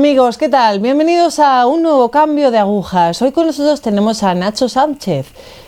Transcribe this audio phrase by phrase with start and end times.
[0.00, 0.80] amigos, ¿qué tal?
[0.80, 3.20] Bienvenidos a un nuevo cambio de agujas.
[3.20, 5.26] Hoy con nosotros tenemos a Nacho Sánchez,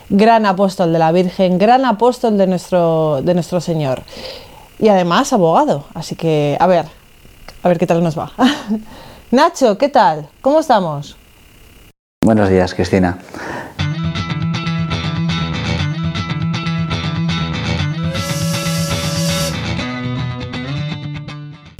[0.09, 4.01] gran apóstol de la Virgen, gran apóstol de nuestro, de nuestro Señor
[4.79, 5.85] y además abogado.
[5.93, 6.85] Así que, a ver,
[7.61, 8.31] a ver qué tal nos va.
[9.29, 10.27] Nacho, ¿qué tal?
[10.41, 11.15] ¿Cómo estamos?
[12.25, 13.19] Buenos días, Cristina.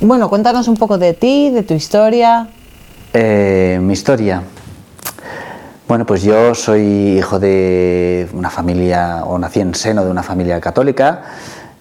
[0.05, 2.49] Bueno, cuéntanos un poco de ti, de tu historia.
[3.13, 4.43] Eh, mi historia.
[5.87, 10.59] Bueno, pues yo soy hijo de una familia, o nací en seno de una familia
[10.59, 11.23] católica.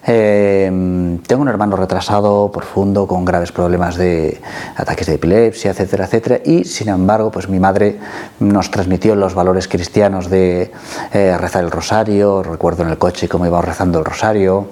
[0.05, 4.41] Eh, tengo un hermano retrasado, profundo, con graves problemas de
[4.75, 6.39] ataques de epilepsia, etcétera, etcétera.
[6.43, 7.99] Y sin embargo, pues mi madre
[8.39, 10.71] nos transmitió los valores cristianos de
[11.13, 12.43] eh, rezar el rosario.
[12.43, 14.67] Recuerdo en el coche cómo iba rezando el rosario.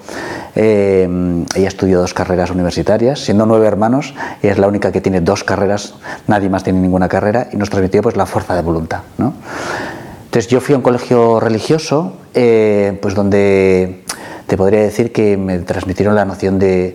[0.54, 1.08] Eh,
[1.54, 5.44] ella estudió dos carreras universitarias, siendo nueve hermanos, y es la única que tiene dos
[5.44, 5.94] carreras,
[6.26, 9.00] nadie más tiene ninguna carrera, y nos transmitió pues la fuerza de voluntad.
[9.16, 14.04] Entonces yo fui a un colegio religioso, pues donde
[14.52, 16.94] te podría decir que me transmitieron la noción de,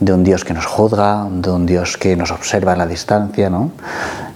[0.00, 3.48] un Dios que nos juzga, de un Dios que nos observa a la distancia.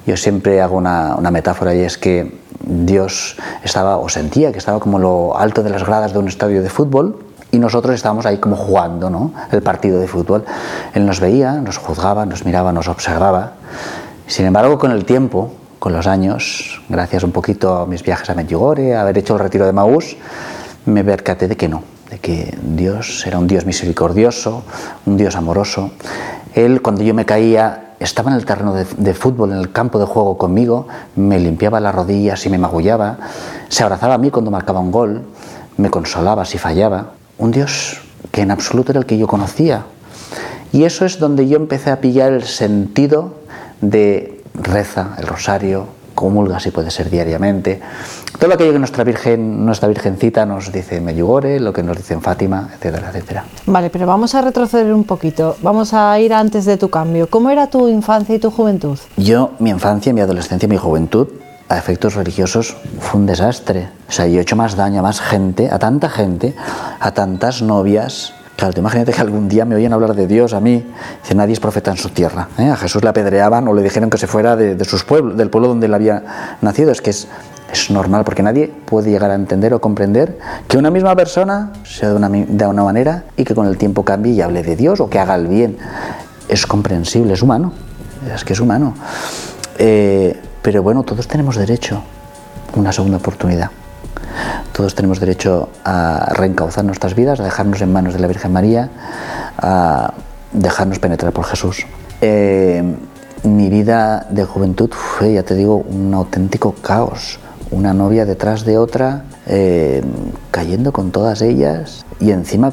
[0.07, 5.01] Yo siempre hago una, metáfora y es que Dios estaba, o sentía que estaba como
[5.01, 7.19] lo alto de las gradas de un estadio de fútbol
[7.51, 9.33] y nosotros estábamos ahí como jugando ¿no?
[9.51, 10.45] el partido de fútbol.
[10.95, 13.55] Él nos veía, nos juzgaba, nos miraba, nos observaba.
[14.29, 18.37] Sin embargo, con el tiempo, con los años, gracias un poquito a mis viajes a
[18.37, 20.17] Medjugorje, a haber hecho el retiro de Maús,
[20.87, 24.65] me percaté de que no, de que Dios era un Dios misericordioso,
[25.07, 25.93] un Dios amoroso.
[26.55, 30.07] Él, cuando yo me caía, estaba en el terreno de, fútbol, en el campo de
[30.07, 33.19] juego conmigo, me limpiaba las rodillas y me magullaba,
[33.69, 35.23] se abrazaba a mí cuando marcaba un gol,
[35.77, 37.13] me consolaba si fallaba.
[37.39, 39.85] Un Dios que en absoluto era el que yo conocía.
[40.73, 43.35] Y eso es donde yo empecé a pillar el sentido
[43.81, 47.81] de reza, el rosario, comulga si puede ser diariamente.
[48.39, 52.15] Todo aquello que nuestra Virgen, nuestra Virgencita nos dice en Medjugorje, lo que nos dice
[52.15, 53.45] en Fátima, etcétera, etcétera.
[53.67, 55.57] Vale, pero vamos a retroceder un poquito.
[55.63, 57.29] Vamos a ir antes de tu cambio.
[57.29, 58.99] ¿Cómo era tu infancia y tu juventud?
[59.17, 61.29] Yo, mi infancia, mi adolescencia, mi juventud,
[61.69, 63.89] a efectos religiosos, fue un desastre.
[64.09, 66.55] O sea, yo he hecho más daño a más gente, a tanta gente,
[66.99, 70.61] a tantas novias, Claro, te imagínate que algún día me oyen hablar de Dios a
[70.61, 70.85] mí.
[71.23, 72.49] Dice, nadie es profeta en su tierra.
[72.59, 72.69] ¿eh?
[72.69, 75.69] A Jesús le apedreaban o le dijeron que se fuera de, sus pueblos, del pueblo
[75.69, 76.93] donde él había nacido.
[76.93, 77.27] Es que es,
[77.73, 80.37] es, normal, porque nadie puede llegar a entender o comprender
[80.69, 84.05] que una misma persona sea de una, de una manera y que con el tiempo
[84.05, 85.79] cambie y hable de Dios o que haga el bien.
[86.47, 87.73] Es comprensible, es humano.
[88.35, 88.93] Es que es humano.
[89.79, 92.03] Eh, pero bueno, todos tenemos derecho
[92.77, 93.71] a una segunda oportunidad.
[94.73, 98.91] Todos tenemos derecho a reencauzar nuestras vidas, a dejarnos en manos de la Virgen María,
[99.59, 100.15] a
[100.53, 101.87] dejarnos penetrar por Jesús.
[102.21, 102.83] Eh,
[103.43, 107.39] mi vida de juventud fue, ya te digo, un auténtico caos.
[107.71, 110.03] Una novia detrás de otra, eh,
[110.51, 112.73] cayendo con todas ellas y encima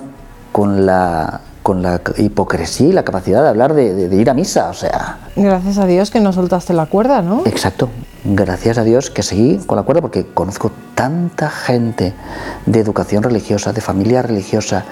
[0.52, 4.74] con la con la hipocresía y la capacidad de hablar de, ir a misa, o
[4.74, 5.18] sea...
[5.36, 7.42] Gracias a Dios que no soltaste la cuerda, ¿no?
[7.46, 7.90] Exacto,
[8.24, 12.14] gracias a Dios que seguí con la cuerda porque conozco tanta gente
[12.66, 14.86] de educación religiosa, de familia religiosa,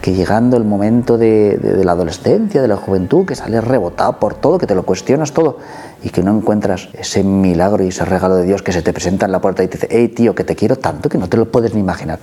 [0.00, 4.58] que llegando el momento de, la adolescencia, de la juventud, que sales rebotado por todo,
[4.58, 5.58] que te lo cuestionas todo
[6.02, 9.26] y que no encuentras ese milagro y ese regalo de Dios que se te presenta
[9.26, 11.36] en la puerta y te dice, hey tío, que te quiero tanto que no te
[11.36, 12.18] lo puedes ni imaginar.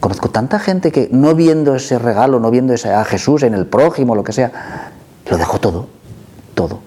[0.00, 3.66] Conozco tanta gente que no viendo ese regalo, no viendo ese, a Jesús en el
[3.66, 4.90] prójimo, lo que sea,
[5.30, 5.86] lo dejó todo,
[6.54, 6.80] todo,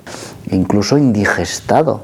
[0.52, 2.02] incluso indigestado,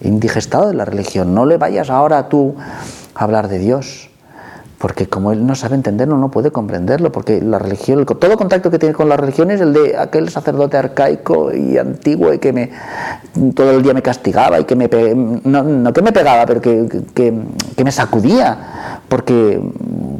[0.00, 1.34] indigestado de la religión.
[1.34, 2.54] No le vayas ahora tú
[3.14, 4.08] a hablar de Dios
[4.82, 8.80] porque como él no sabe entenderlo, no puede comprenderlo, porque la religión, todo contacto que
[8.80, 12.70] tiene con la religión es el de aquel sacerdote arcaico y antiguo y que me
[13.54, 14.88] todo el día me castigaba y que me
[15.44, 19.62] no, que me pegaba, pero que, que, me sacudía, porque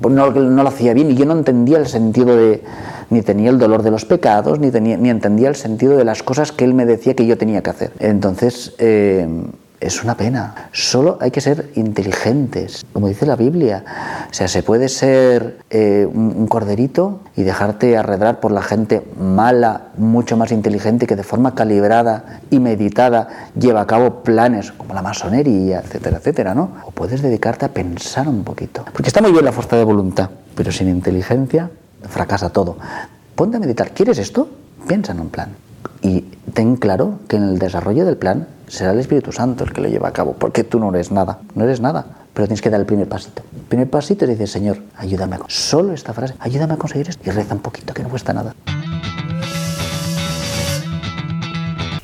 [0.09, 2.63] no, no, lo hacía bien y yo no entendía el sentido de
[3.11, 6.23] ni tenía el dolor de los pecados, ni, tenía, ni entendía el sentido de las
[6.23, 7.93] cosas que él me decía que yo tenía que hacer.
[7.99, 9.27] Entonces, eh,
[9.83, 10.69] es una pena.
[10.73, 13.85] Solo hay que ser inteligentes, como dice la Biblia.
[14.31, 19.89] O sea, se puede ser eh, un, corderito y dejarte arredrar por la gente mala,
[19.97, 25.03] mucho más inteligente, que de forma calibrada y meditada lleva a cabo planes como la
[25.03, 26.77] masonería, etcétera, etcétera, ¿no?
[26.85, 28.85] O puedes dedicarte a pensar un poquito.
[28.93, 31.71] Porque está muy bien la fuerza de voluntad, pero sin inteligencia
[32.09, 32.77] fracasa todo.
[33.35, 33.91] Ponte a meditar.
[33.91, 34.49] ¿Quieres esto?
[34.87, 35.62] Piensa en un plan.
[36.03, 36.23] Y
[36.55, 39.89] ten claro que en el desarrollo del plan será el Espíritu Santo el que lo
[39.89, 42.81] lleva a cabo, porque tú no eres nada, no eres nada, pero tienes que dar
[42.81, 43.43] el primer pasito.
[43.55, 47.23] El primer pasito es decir, Señor, ayúdame, a solo esta frase, ayúdame a conseguir esto
[47.29, 48.55] y reza un poquito, que no cuesta nada.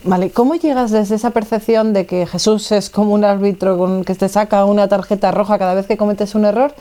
[0.05, 4.15] Vale, ¿cómo llegas desde esa percepción de que Jesús es como un árbitro con que
[4.15, 6.75] te saca una tarjeta roja cada vez que cometes un error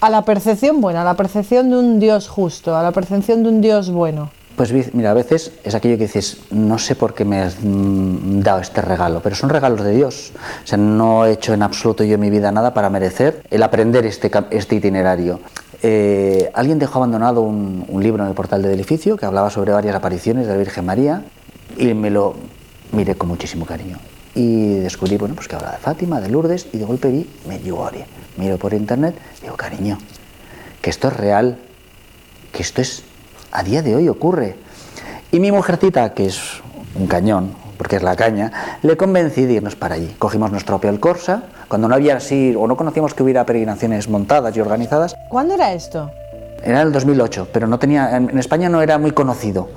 [0.00, 3.48] a la percepción buena, a la percepción de un Dios justo, a la percepción de
[3.48, 4.30] un Dios bueno?
[4.60, 8.40] Pues mira, a veces es aquello que dices, no sé por qué me has mm,
[8.42, 10.32] dado este regalo, pero son regalos de Dios.
[10.36, 13.62] O sea, no he hecho en absoluto yo en mi vida nada para merecer el
[13.62, 15.40] aprender este, este itinerario.
[15.82, 19.96] Eh, alguien dejó abandonado un, libro en el portal del edificio que hablaba sobre varias
[19.96, 21.24] apariciones de la Virgen María
[21.78, 22.34] y me lo
[22.92, 23.96] miré con muchísimo cariño.
[24.34, 28.04] Y descubrí, bueno, pues que habla de Fátima, de Lourdes y de golpe vi Medjugorje.
[28.36, 29.96] Miro por internet y digo, cariño,
[30.82, 31.56] que esto es real,
[32.52, 33.04] que esto es
[33.52, 34.56] a día de hoy ocurre.
[35.32, 36.60] Y mi mujercita, que es
[36.94, 40.14] un cañón, porque es la caña, le convencí de irnos para allí.
[40.18, 44.56] Cogimos nuestro Opel Corsa, cuando no había así, o no conocíamos que hubiera peregrinaciones montadas
[44.56, 45.14] y organizadas.
[45.28, 46.10] ¿Cuándo era esto?
[46.62, 49.70] Era el 2008, pero no tenía, en España no era muy conocido.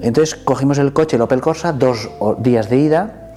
[0.00, 2.10] Entonces cogimos el coche, el Opel Corsa, dos
[2.40, 3.32] días de ida,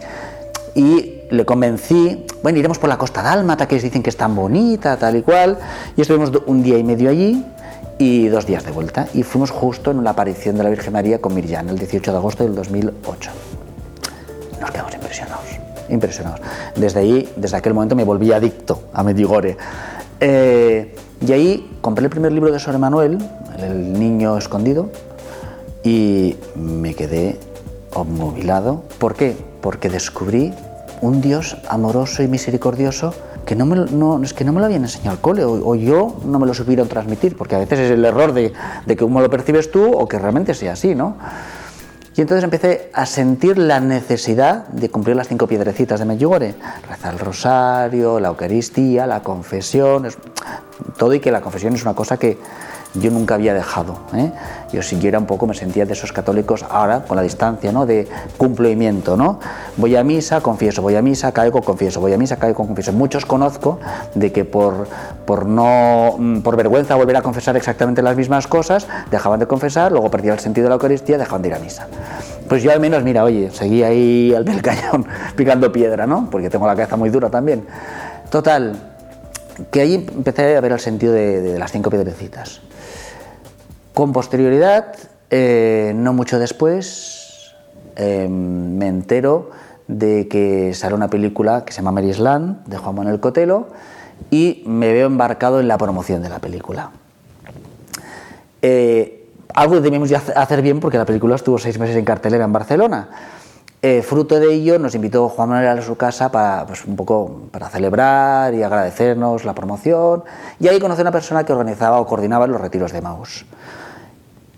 [0.73, 4.97] y le convencí, bueno, iremos por la costa dálmata, que dicen que es tan bonita,
[4.97, 5.57] tal y cual,
[5.95, 7.45] y estuvimos un día y medio allí,
[7.97, 9.07] y dos días de vuelta.
[9.13, 12.17] Y fuimos justo en la aparición de la Virgen María con Mirjana, el 18 de
[12.17, 13.31] agosto del 2008.
[14.59, 15.45] Nos quedamos impresionados,
[15.89, 16.41] impresionados.
[16.75, 19.57] Desde ahí, desde aquel momento me volví adicto a Medjugorje.
[20.19, 20.95] Eh,
[21.25, 23.17] y ahí compré el primer libro de Sor Manuel,
[23.57, 24.89] El niño escondido,
[25.83, 27.39] y me quedé
[27.93, 28.83] obnubilado.
[28.99, 29.35] ¿Por qué?
[29.61, 30.53] Porque descubrí
[31.01, 33.13] un Dios amoroso y misericordioso
[33.45, 36.17] que no, me, no, es que no me lo habían enseñado al cole o, yo
[36.25, 38.53] no me lo supieron transmitir, porque a veces es el error de,
[38.85, 41.17] de que cómo lo percibes tú o que realmente sea así, ¿no?
[42.17, 46.55] Y entonces empecé a sentir la necesidad de cumplir las cinco piedrecitas de Medjugorje,
[46.89, 50.07] rezar el rosario, la Eucaristía, la confesión,
[50.97, 52.37] todo y que la confesión es una cosa que,
[52.95, 53.97] yo nunca había dejado.
[54.13, 54.31] ¿eh?
[54.71, 57.85] Yo siguiera un poco me sentía de esos católicos ahora con la distancia, ¿no?
[57.85, 58.07] De
[58.37, 59.39] cumplimiento, ¿no?
[59.77, 62.91] Voy a misa, confieso, voy a misa, caigo, confieso, voy a misa, caigo, confieso.
[62.93, 63.79] Muchos conozco
[64.13, 64.87] de que por,
[65.25, 69.91] por no mm, por vergüenza volver a confesar exactamente las mismas cosas, dejaban de confesar,
[69.91, 71.87] luego perdían el sentido de la Eucaristía, dejaban de ir a misa.
[72.47, 75.05] Pues yo al menos, mira, oye, seguí ahí al del cañón
[75.35, 76.29] picando piedra, ¿no?
[76.29, 77.65] Porque tengo la cabeza muy dura también.
[78.29, 78.75] Total,
[79.71, 82.61] que ahí empecé a ver el sentido de las cinco piedrecitas.
[83.95, 84.87] Con posterioridad,
[85.29, 87.55] eh, no mucho después,
[87.95, 89.51] eh, me entero
[89.87, 93.69] de que sale una película que se llama Mary's Land, de Juan Manuel Cotelo,
[94.29, 96.91] y me veo embarcado en la promoción de la película.
[98.61, 103.07] Eh, algo debimos hacer bien porque la película estuvo seis meses en cartelera en Barcelona.
[104.03, 107.69] fruto de ello nos invitó Juan Manuel a su casa para, pues, un poco para
[107.69, 110.25] celebrar y agradecernos la promoción.
[110.59, 113.45] Y ahí conocí a una persona que organizaba o coordinaba los retiros de Maus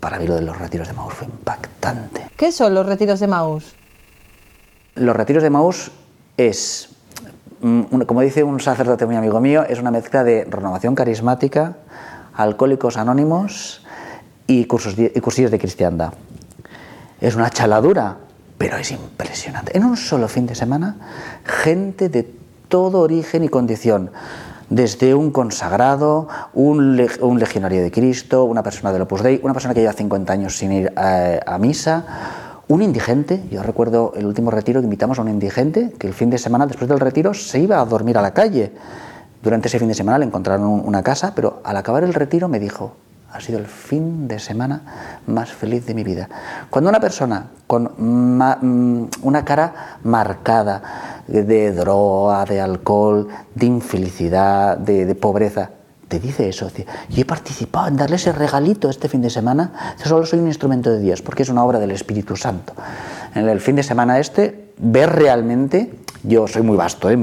[0.00, 2.30] para mí lo de los retiros de Maús fue impactante.
[2.36, 3.74] ¿Qué son los retiros de Maús?
[4.94, 5.90] Los retiros de Maús
[6.36, 6.90] es,
[7.60, 11.76] mm, como dice un sacerdote muy amigo mío, es una mezcla de renovación carismática,
[12.34, 13.84] alcohólicos anónimos
[14.46, 16.12] y, cursos, y cursillos de cristiandad.
[17.20, 18.16] Es una chaladura,
[18.56, 19.76] pero es impresionante.
[19.76, 20.96] En un solo fin de semana,
[21.44, 22.28] gente de
[22.68, 24.10] todo origen y condición
[24.70, 29.80] desde un consagrado, un, legionario de Cristo, una persona del Opus Dei, una persona que
[29.80, 32.04] lleva 50 años sin ir a, misa,
[32.68, 33.42] un indigente.
[33.50, 36.66] Yo recuerdo el último retiro que invitamos a un indigente que el fin de semana,
[36.66, 38.72] después del retiro, se iba a dormir a la calle.
[39.42, 42.58] Durante ese fin de semana le encontraron una casa, pero al acabar el retiro me
[42.58, 42.92] dijo,
[43.32, 46.28] ha sido el fin de semana más feliz de mi vida.
[46.70, 55.14] Cuando una persona con mm, una cara marcada de droga, de alcohol, de infelicidad, de,
[55.14, 55.70] pobreza,
[56.08, 56.70] te dice eso,
[57.10, 60.46] yo he participado en darle ese regalito este fin de semana, yo solo soy un
[60.46, 62.72] instrumento de Dios, porque es una obra del Espíritu Santo.
[63.34, 65.92] En el fin de semana este, ver realmente,
[66.22, 67.18] yo soy muy vasto, ¿eh?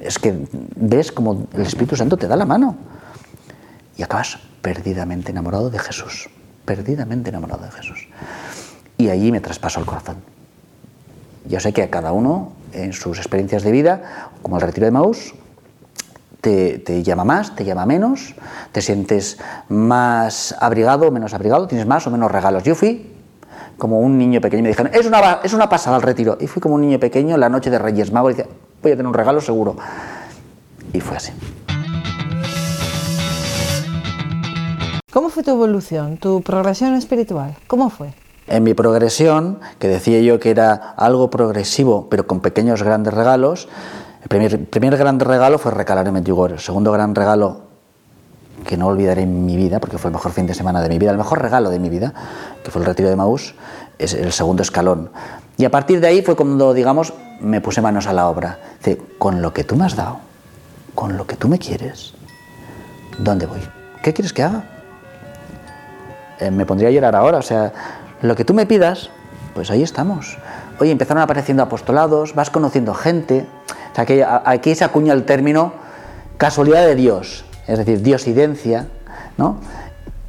[0.00, 0.46] es que
[0.76, 2.76] ves como el Espíritu Santo te da la mano
[3.98, 6.30] y acabas perdidamente enamorado de Jesús,
[6.64, 8.08] perdidamente enamorado de Jesús.
[8.96, 10.16] Y allí me traspasó el corazón.
[11.46, 14.92] Yo sé que a cada uno, en sus experiencias de vida, como el retiro de
[14.92, 15.34] Maús,
[16.40, 18.34] te, llama más, te llama menos,
[18.72, 19.38] te sientes
[19.68, 22.62] más abrigado o menos abrigado, tienes más o menos regalos.
[22.62, 23.14] Yo fui
[23.76, 26.38] como un niño pequeño, me dijeron, es una, es una pasada el retiro.
[26.40, 28.52] Y fui como un niño pequeño la noche de Reyes Magos y decía,
[28.82, 29.76] voy a tener un regalo seguro.
[30.92, 31.32] Y fue así.
[35.10, 37.56] ¿Cómo fue tu evolución, tu progresión espiritual?
[37.66, 38.12] ¿Cómo fue?
[38.46, 43.68] En mi progresión, que decía yo que era algo progresivo, pero con pequeños grandes regalos,
[44.20, 46.56] el primer, primer gran regalo fue recalar en Medjugorje.
[46.56, 47.62] El segundo gran regalo,
[48.66, 50.98] que no olvidaré en mi vida, porque fue el mejor fin de semana de mi
[50.98, 52.12] vida, el mejor regalo de mi vida,
[52.62, 53.54] que fue el retiro de Maús,
[53.98, 55.10] es el segundo escalón.
[55.56, 58.58] Y a partir de ahí fue cuando, digamos, me puse manos a la obra.
[58.76, 60.18] Dice, con lo que tú me has dado,
[60.94, 62.12] con lo que tú me quieres,
[63.18, 63.60] ¿dónde voy?
[64.02, 64.77] ¿Qué quieres que haga?
[66.40, 67.72] Eh, me pondría a llorar ahora, o sea,
[68.22, 69.10] lo que tú me pidas,
[69.54, 70.38] pues ahí estamos.
[70.80, 73.46] Oye, empezaron apareciendo apostolados, vas conociendo gente.
[73.92, 75.72] O sea, que aquí se acuña el término
[76.36, 78.86] casualidad de Dios, es decir, diosidencia,
[79.36, 79.56] ¿no?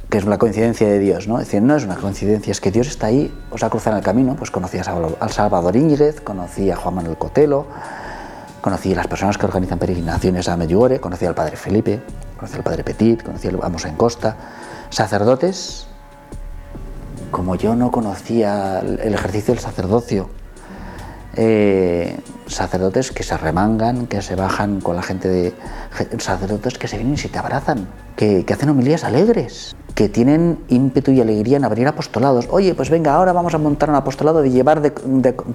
[0.10, 1.40] que es la coincidencia de Dios, ¿no?
[1.40, 4.00] Es decir, no es una coincidencia, es que Dios está ahí, os ha cruzado en
[4.00, 7.68] el camino, pues conocí al Salvador Ingrid, conocí a Juan Manuel Cotelo,
[8.60, 12.02] conocí a las personas que organizan peregrinaciones a Medjugorje, conocí al Padre Felipe,
[12.38, 14.36] conocí al Padre Petit, conocí a Amos en Costa,
[14.90, 15.89] sacerdotes,
[17.32, 20.30] como yo no conocía el ejercicio del sacerdocio,
[21.36, 25.54] eh, sacerdotes que se remangan, que se bajan con la gente de...
[26.18, 31.12] sacerdotes que se vienen y se te abrazan, que, hacen homilías alegres, que tienen ímpetu
[31.12, 32.48] y alegría en abrir apostolados.
[32.50, 34.92] Oye, pues venga, ahora vamos a montar un apostolado de llevar de,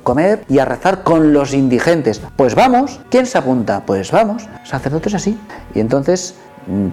[0.02, 2.22] comer y a rezar con los indigentes.
[2.36, 3.84] Pues vamos, ¿quién se apunta?
[3.84, 5.38] Pues vamos, sacerdotes así.
[5.74, 6.36] Y entonces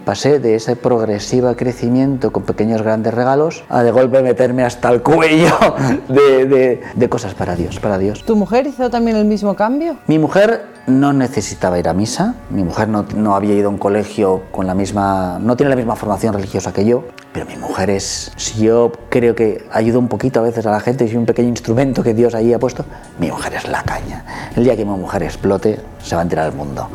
[0.03, 5.01] pasé de ese progresivo crecimiento con pequeños grandes regalos a de golpe meterme hasta el
[5.01, 5.55] cuello
[6.07, 8.23] de, cosas para Dios, para Dios.
[8.23, 9.97] ¿Tu mujer hizo también el mismo cambio?
[10.07, 13.77] Mi mujer no necesitaba ir a misa, mi mujer no, no había ido a un
[13.77, 17.89] colegio con la misma, no tiene la misma formación religiosa que yo, pero mi mujer
[17.89, 21.25] es, si yo creo que ayuda un poquito a veces a la gente, es un
[21.25, 22.85] pequeño instrumento que Dios ahí ha puesto,
[23.19, 24.25] mi mujer es la caña.
[24.55, 26.89] El día que mi mujer explote, se va a enterar el mundo.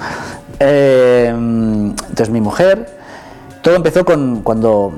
[0.61, 2.87] Eh, entonces mi mujer,
[3.63, 4.93] todo empezó con, cuando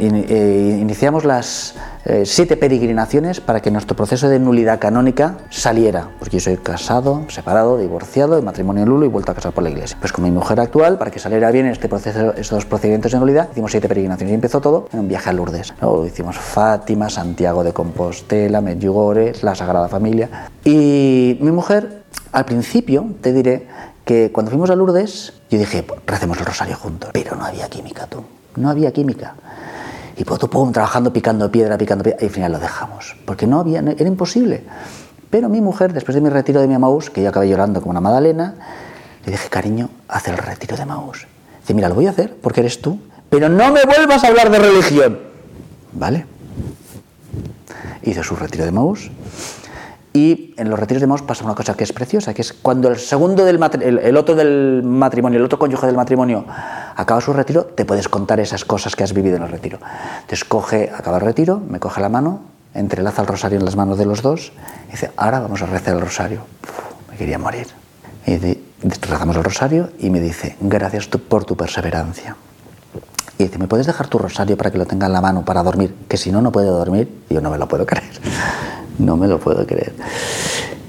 [0.00, 6.38] eh, iniciamos las eh, siete peregrinaciones para que nuestro proceso de nulidad canónica saliera, porque
[6.38, 9.96] yo soy casado, separado, divorciado, de matrimonio nulo y vuelto a casar por la iglesia.
[10.00, 13.48] Pues con mi mujer actual, para que saliera bien este proceso, estos procedimientos de nulidad,
[13.52, 15.74] hicimos siete peregrinaciones y empezó todo en un viaje a Lourdes.
[15.80, 20.48] Luego hicimos Fátima, Santiago de Compostela, Medjugorje, la Sagrada Familia.
[20.64, 22.02] Y mi mujer,
[22.32, 23.68] al principio, te diré,
[24.10, 28.08] que cuando fuimos a Lourdes, yo dije, recemos el rosario juntos, pero no había química,
[28.08, 28.24] tú,
[28.56, 29.36] no había química.
[30.16, 33.60] Y pum, pum, trabajando, picando piedra, picando piedra, y al final lo dejamos, porque no
[33.60, 34.64] había, era imposible.
[35.30, 37.92] Pero mi mujer, después de mi retiro de mi Amaús, que yo acabé llorando como
[37.92, 38.56] una Madalena,
[39.24, 41.28] le dije, cariño, haz el retiro de Amaús.
[41.60, 42.98] Dice, mira, lo voy a hacer porque eres tú,
[43.28, 45.20] pero no me vuelvas a hablar de religión.
[45.92, 46.26] ¿Vale?
[48.02, 49.08] Hizo su retiro de Maús
[50.12, 52.88] y en los retiros de Maus pasa una cosa que es preciosa, que es cuando
[52.88, 56.44] el segundo del el, otro del matrimonio, el otro cónyuge del matrimonio
[56.96, 59.78] acaba su retiro, te puedes contar esas cosas que has vivido en el retiro.
[60.22, 62.40] Entonces coge, acaba el retiro, me coge la mano,
[62.74, 64.52] entrelaza el rosario en las manos de los dos
[64.88, 66.40] y dice, ahora vamos a rezar el rosario.
[67.08, 67.68] me quería morir.
[68.26, 68.36] Y
[68.82, 72.36] rezamos el rosario y me dice, gracias por tu perseverancia.
[73.38, 75.62] Y dice, ¿me puedes dejar tu rosario para que lo tenga en la mano para
[75.62, 75.94] dormir?
[76.08, 77.22] Que si no, no puedo dormir.
[77.30, 78.10] Y yo no me lo puedo creer.
[79.00, 79.94] No me lo puedo creer.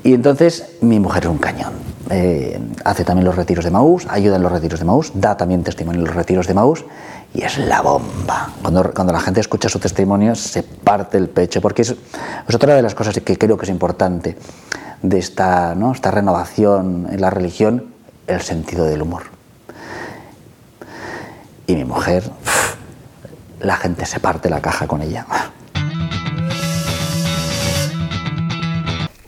[0.03, 1.74] Y entonces mi mujer es un cañón.
[2.10, 5.63] Eh, hace también los retiros de Maús, ayuda en los retiros de Maús, da también
[5.63, 6.84] testimonio en los retiros de Maús
[7.34, 8.50] y es la bomba.
[8.62, 11.96] Cuando, cuando la gente escucha su testimonio se parte el pecho, porque es,
[12.48, 14.38] es otra de las cosas que creo que es importante
[15.01, 15.94] de esta, ¿no?
[15.94, 17.94] esta renovación en la religión,
[18.27, 19.24] el sentido del humor.
[21.68, 22.30] Y mi mujer,
[23.62, 25.25] la gente se parte la caja con ella.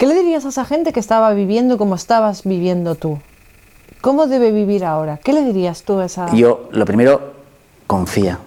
[0.03, 3.19] ¿Qué le dirías a esa gente que estaba viviendo como estabas viviendo tú?
[4.01, 5.15] ¿Cómo debe vivir ahora?
[5.15, 6.29] ¿Qué le dirías tú a esa...
[6.33, 7.36] Yo, lo primero,
[7.88, 8.38] confía.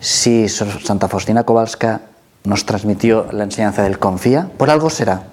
[0.00, 2.00] Si Santa Faustina Kowalska
[2.44, 5.24] nos transmitió la enseñanza del confía, por algo será.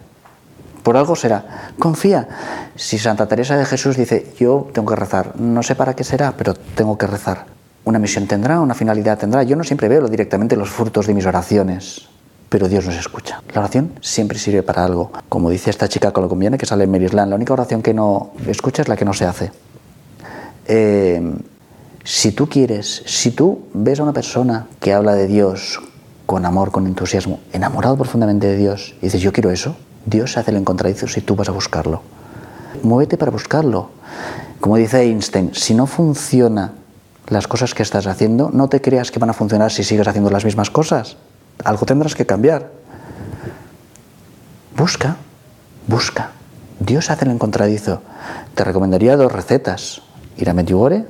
[0.84, 1.72] Por algo será.
[1.80, 2.28] Confía.
[2.76, 6.34] Si Santa Teresa de Jesús dice, yo tengo que rezar, no sé para qué será,
[6.36, 7.46] pero tengo que rezar.
[7.86, 9.44] Una misión tendrá, una finalidad tendrá.
[9.44, 12.10] Yo no siempre veo directamente los frutos de mis oraciones
[12.52, 13.42] pero Dios nos escucha.
[13.54, 15.10] La oración siempre sirve para algo.
[15.30, 18.82] Como dice esta chica conviene que sale en Maryland, la única oración que no escucha
[18.82, 19.52] es la que no se hace.
[20.68, 21.34] Eh,
[22.04, 25.80] si tú quieres, si tú ves a una persona que habla de Dios
[26.26, 30.52] con amor, con entusiasmo, enamorado profundamente de Dios, y dices, yo quiero eso, Dios hace
[30.52, 32.02] el encontradizo si tú vas a buscarlo.
[32.84, 33.92] Muévete para buscarlo.
[34.60, 36.74] Como dice Einstein, si no funciona
[37.30, 40.30] las cosas que estás haciendo, no te creas que van a funcionar si sigues haciendo
[40.30, 41.16] las mismas cosas
[41.64, 42.72] algo tendrás que cambiar.
[44.76, 45.18] Busca,
[45.88, 46.32] busca.
[46.80, 48.02] Dios hace el encontradizo.
[48.56, 50.02] Te recomendaría dos recetas.
[50.38, 51.06] Ir a Medjugorje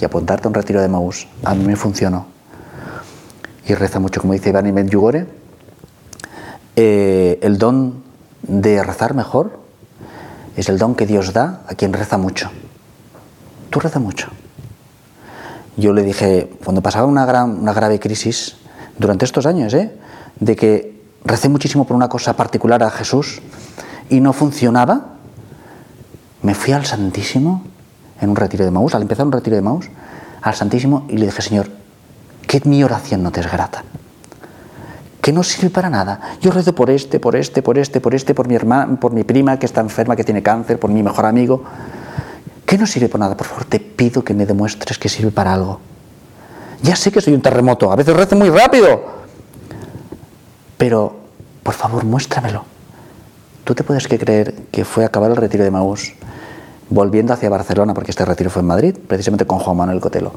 [0.00, 1.28] y apuntarte a un retiro de Maús.
[1.44, 2.26] A mí me funcionó.
[3.66, 5.26] Y reza mucho, como dice Iván y Medjugorje.
[6.74, 8.02] Eh, el don
[8.42, 9.60] de rezar mejor
[10.56, 12.50] es el don que Dios da a quien reza mucho.
[13.70, 14.28] Tú reza mucho.
[15.76, 18.56] Yo le dije, cuando pasaba una, gran, una grave crisis,
[18.98, 19.92] durante estos años, ¿eh?
[20.38, 23.40] de que recé muchísimo por una cosa particular a Jesús
[24.08, 25.12] y no funcionaba,
[26.42, 27.64] me fui al Santísimo
[28.20, 29.88] en un retiro de Maús, al empezar un retiro de Maús,
[30.42, 31.68] al Santísimo y le dije, Señor,
[32.46, 33.84] que mi oración no te es grata,
[35.20, 36.20] que no sirve para nada.
[36.40, 39.24] Yo rezo por este, por este, por este, por este, por mi hermana, por mi
[39.24, 41.62] prima que está enferma, que tiene cáncer, por mi mejor amigo,
[42.66, 43.36] que no sirve para nada.
[43.36, 45.80] Por favor, te pido que me demuestres que sirve para algo.
[46.82, 49.02] Ya sé que soy un terremoto, a veces rezo muy rápido,
[50.76, 51.16] pero
[51.62, 52.64] por favor, muéstramelo.
[53.64, 56.14] ¿Tú te puedes creer que fue a acabar el retiro de Maús,
[56.90, 60.32] volviendo hacia Barcelona, porque este retiro fue en Madrid, precisamente con Juan Manuel Cotelo,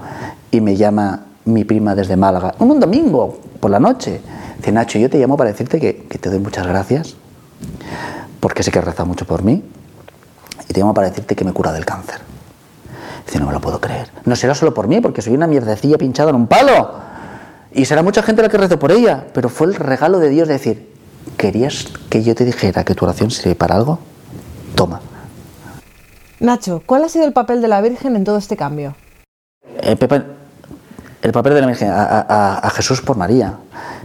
[0.52, 4.22] y me llama mi prima desde Málaga, un domingo por la noche.
[4.58, 7.16] Dice, Nacho, yo te llamo para decirte que, te doy muchas gracias,
[8.40, 9.64] porque sé que has rezado mucho por mí,
[10.70, 12.35] y te llamo para decirte que me cura del cáncer.
[13.26, 14.10] Dice, no me lo puedo creer.
[14.26, 16.94] No será solo por mí, porque soy una mierdecilla pinchada en un palo.
[17.74, 20.48] Y será mucha gente la que rezo por ella, pero fue el regalo de Dios
[20.48, 20.94] de decir,
[21.38, 24.00] ¿querías que yo te dijera que tu oración sirve para algo?
[24.76, 25.02] Toma.
[26.40, 28.96] Nacho, ¿cuál ha sido el papel de la Virgen en todo este cambio?
[29.82, 30.24] El papel,
[31.22, 33.56] de la Virgen a, Jesús por María.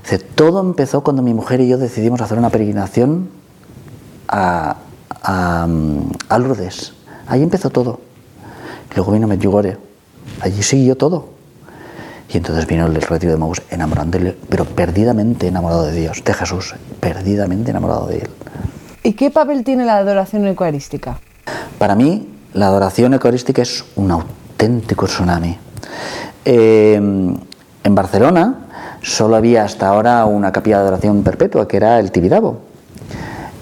[0.03, 3.29] Dice, todo empezó cuando mi mujer y yo decidimos hacer una peregrinación
[4.29, 4.77] a,
[5.23, 6.95] a Lourdes.
[7.27, 8.01] Ahí empezó todo.
[8.95, 9.77] Luego vino Medjugorje.
[10.41, 11.41] Allí siguió todo.
[12.33, 16.75] Y entonces vino el retiro de Maús enamorándole, pero perdidamente enamorado de Dios, de Jesús,
[17.01, 18.31] perdidamente enamorado de Él.
[19.03, 21.19] ¿Y qué papel tiene la adoración eucarística?
[21.79, 25.57] Para mí, la adoración eucarística es un auténtico tsunami.
[26.45, 28.67] Eh, en Barcelona
[29.03, 32.61] solo había hasta ahora una capilla de adoración perpetua, que era el Tibidabo.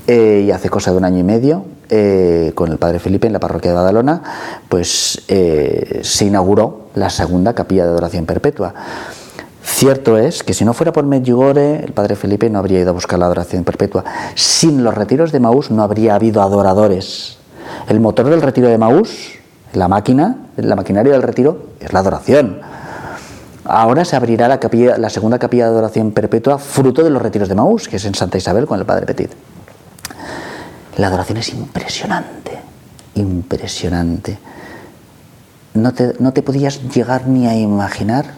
[0.06, 3.32] Eh, y hace cosa de un año y medio eh, con el padre Felipe en
[3.32, 4.22] la parroquia de Badalona,
[4.68, 8.74] pues eh, se inauguró la segunda capilla de adoración perpetua.
[9.62, 12.92] Cierto es que si no fuera por Medjugorje, el padre Felipe no habría ido a
[12.92, 14.04] buscar la adoración perpetua.
[14.34, 17.38] Sin los retiros de Maús no habría habido adoradores.
[17.88, 19.38] El motor del retiro de Maús,
[19.74, 22.60] la máquina, la maquinaria del retiro, es la adoración.
[23.64, 24.58] Ahora se abrirá la,
[24.98, 28.14] la segunda capilla de adoración perpetua, fruto de los retiros de Maús, que es en
[28.14, 29.30] Santa Isabel con el padre Petit.
[30.98, 32.58] La adoración es impresionante,
[33.14, 34.36] impresionante.
[35.74, 38.34] No te, no te podías llegar ni a imaginar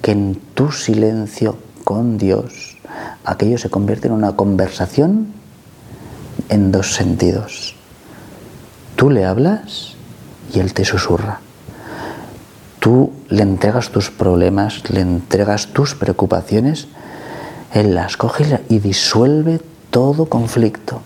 [0.00, 2.76] que en tu silencio con Dios
[3.24, 5.32] aquello se convierte en una conversación
[6.48, 7.74] en dos sentidos.
[8.94, 9.96] Tú le hablas
[10.54, 11.40] y él te susurra.
[12.78, 16.86] Tú le entregas tus problemas, le entregas tus preocupaciones,
[17.74, 21.02] él las coge y disuelve todo conflicto.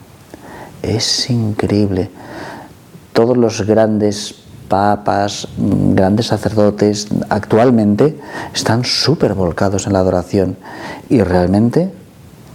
[0.82, 2.10] Es increíble.
[3.12, 4.34] Todos los grandes
[4.68, 8.18] papas, grandes sacerdotes actualmente
[8.54, 10.56] están súper volcados en la adoración
[11.08, 11.92] y realmente,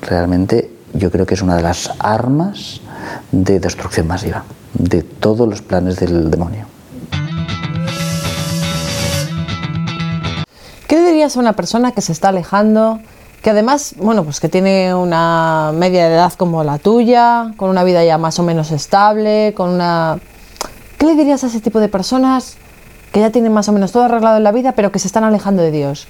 [0.02, 2.82] realmente yo creo que es una de las armas
[3.32, 6.66] de destrucción masiva de todos los planes del demonio.
[10.88, 13.00] ¿Qué dirías a una persona que se está alejando
[13.48, 17.86] que además, bueno, pues que tiene una media de edad como la tuya, con una
[17.86, 20.20] vida ya más o menos estable, con una...
[20.98, 22.58] ¿Qué le dirías a ese tipo de personas
[23.14, 25.24] que ya tienen más o menos todo arreglado en la vida, pero que se están
[25.24, 26.10] alejando de Dios?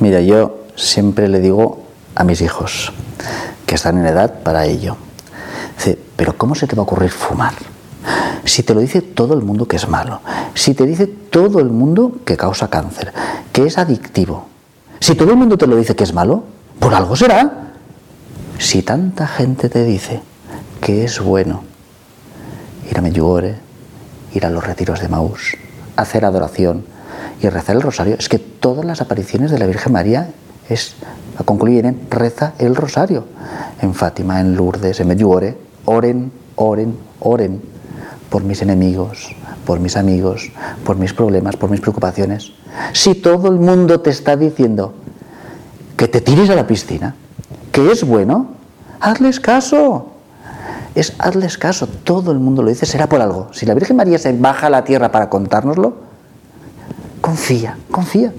[0.00, 1.84] Mira, yo siempre le digo
[2.16, 2.92] a mis hijos
[3.64, 4.96] que están en edad para ello.
[6.16, 7.54] Pero ¿cómo se te va a ocurrir fumar?
[8.44, 10.20] Si te lo dice todo el mundo que es malo,
[10.54, 13.12] si te dice todo el mundo que causa cáncer,
[13.52, 14.49] que es adictivo,
[15.00, 16.44] si todo el mundo te lo dice que es malo,
[16.78, 17.72] por algo será.
[18.58, 20.20] Si tanta gente te dice
[20.80, 21.64] que es bueno
[22.90, 23.56] ir a Medjugorje,
[24.34, 25.56] ir a los retiros de Maús,
[25.96, 26.84] hacer adoración
[27.42, 30.30] y rezar el rosario, es que todas las apariciones de la Virgen María
[30.68, 30.94] es,
[31.44, 33.24] concluyen en reza el rosario.
[33.80, 37.62] En Fátima, en Lourdes, en Medjugorje, oren, oren, oren
[38.28, 39.34] por mis enemigos,
[39.64, 40.52] por mis amigos,
[40.84, 42.52] por mis problemas, por mis preocupaciones.
[42.92, 44.94] Si todo el mundo te está diciendo
[45.96, 47.14] que te tires a la piscina,
[47.72, 48.48] que es bueno,
[49.00, 50.06] hazles caso.
[50.94, 53.48] Es hazles caso, todo el mundo lo dice, será por algo.
[53.52, 55.94] Si la Virgen María se baja a la tierra para contárnoslo,
[57.20, 58.32] confía, confía.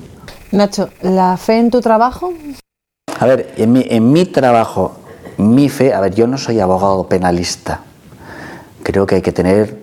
[0.51, 2.33] Nacho, ¿la fe en tu trabajo?
[3.19, 4.97] A ver, en mi, en mi trabajo,
[5.37, 7.79] mi fe, a ver, yo no soy abogado penalista.
[8.83, 9.81] Creo que hay que tener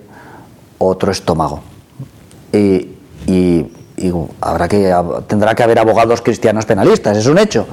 [0.78, 1.60] otro estómago.
[2.52, 3.66] Y,
[4.40, 4.94] habrá que,
[5.26, 7.66] tendrá que haber abogados cristianos penalistas, es un hecho.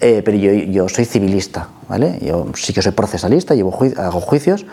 [0.00, 2.18] Eh, pero yo, soy civilista, ¿vale?
[2.22, 4.64] Yo sí que soy procesalista, llevo hago juicios,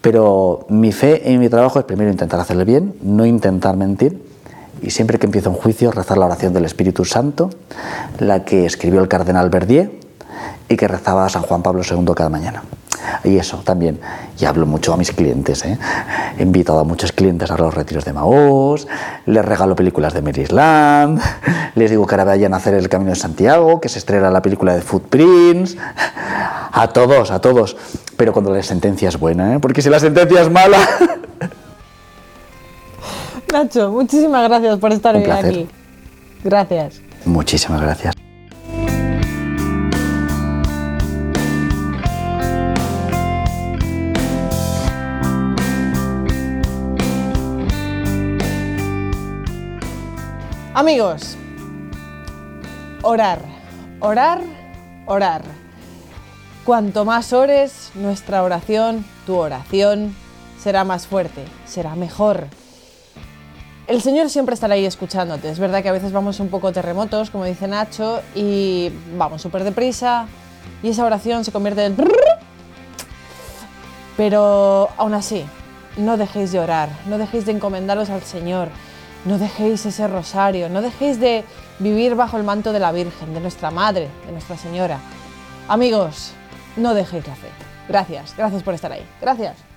[0.00, 4.20] pero mi fe en mi trabajo es primero intentar hacerle bien, no intentar mentir,
[4.82, 7.50] y siempre que empiezo un juicio rezar la oración del Espíritu Santo,
[8.18, 9.92] la que escribió el cardenal Verdier,
[10.68, 12.64] y que rezaba San Juan Pablo II cada mañana.
[13.24, 14.00] Y eso también,
[14.38, 15.78] y hablo mucho a mis clientes, ¿eh?
[16.38, 18.86] he invitado a muchos clientes a los retiros de Maús,
[19.26, 21.20] les regalo películas de Maryland,
[21.74, 24.42] les digo que ahora vayan a hacer el Camino de Santiago, que se estrena la
[24.42, 25.76] película de Footprints,
[26.72, 27.76] a todos, a todos,
[28.16, 29.60] pero cuando la sentencia es buena, ¿eh?
[29.60, 30.78] porque si la sentencia es mala...
[33.52, 35.68] Nacho, muchísimas gracias por estar hoy aquí.
[36.42, 37.02] Gracias.
[37.26, 38.21] Muchísimas gracias.
[50.74, 51.36] Amigos,
[53.02, 53.40] orar,
[54.00, 54.40] orar,
[55.04, 55.42] orar.
[56.64, 60.16] Cuanto más ores, nuestra oración, tu oración,
[60.58, 62.46] será más fuerte, será mejor.
[63.86, 65.50] El Señor siempre estará ahí escuchándote.
[65.50, 69.64] Es verdad que a veces vamos un poco terremotos, como dice Nacho, y vamos súper
[69.64, 70.26] deprisa,
[70.82, 71.96] y esa oración se convierte en...
[74.16, 75.44] Pero aún así,
[75.98, 78.68] no dejéis de orar, no dejéis de encomendaros al Señor.
[79.24, 81.44] No dejéis ese rosario, no dejéis de
[81.78, 84.98] vivir bajo el manto de la Virgen, de nuestra Madre, de Nuestra Señora.
[85.68, 86.32] Amigos,
[86.76, 87.48] no dejéis la fe.
[87.88, 89.06] Gracias, gracias por estar ahí.
[89.20, 89.71] Gracias.